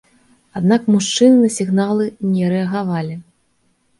Аднак 0.59 0.87
мужчыны 0.93 1.35
на 1.41 1.51
сігналы 1.57 2.07
не 2.37 2.45
рэагавалі. 2.53 3.15